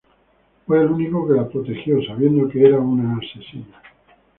[0.65, 3.79] Fue el único que la protegió sabiendo de que era una asesina.